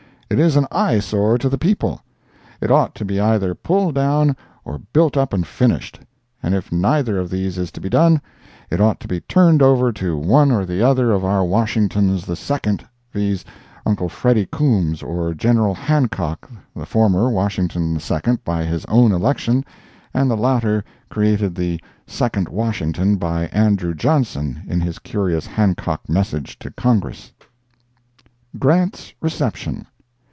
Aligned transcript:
It 0.33 0.39
is 0.39 0.55
an 0.55 0.65
eyesore 0.71 1.37
to 1.39 1.49
the 1.49 1.57
people. 1.57 1.99
It 2.61 2.71
ought 2.71 2.95
to 2.95 3.03
be 3.03 3.19
either 3.19 3.53
pulled 3.53 3.95
down 3.95 4.37
or 4.63 4.79
built 4.93 5.17
up 5.17 5.33
and 5.33 5.45
finished; 5.45 5.99
and 6.41 6.55
if 6.55 6.71
neither 6.71 7.17
of 7.17 7.29
these 7.29 7.57
is 7.57 7.69
to 7.73 7.81
be 7.81 7.89
done, 7.89 8.21
it 8.69 8.79
ought 8.79 9.01
to 9.01 9.09
be 9.09 9.19
turned 9.19 9.61
over 9.61 9.91
to 9.91 10.15
one 10.15 10.49
or 10.49 10.63
the 10.65 10.81
other 10.81 11.11
of 11.11 11.25
our 11.25 11.43
Washingtons 11.43 12.25
the 12.25 12.37
Second, 12.37 12.85
viz, 13.11 13.43
Uncle 13.85 14.07
Freddy 14.07 14.47
Coombs 14.49 15.03
or 15.03 15.33
General 15.33 15.75
Hancock—the 15.75 16.85
former, 16.85 17.29
Washington 17.29 17.97
II 17.97 18.37
by 18.45 18.63
his 18.63 18.85
own 18.85 19.11
election, 19.11 19.65
and 20.13 20.31
the 20.31 20.37
latter 20.37 20.85
created 21.09 21.55
the 21.55 21.77
"Second 22.07 22.47
Washington" 22.47 23.17
by 23.17 23.47
Andrew 23.47 23.93
Johnson, 23.93 24.63
in 24.65 24.79
his 24.79 24.97
curious 24.97 25.45
Hancock 25.45 26.07
Message 26.07 26.57
to 26.59 26.71
Congress. 26.71 27.33
Grant's 28.57 29.13
Reception. 29.19 29.87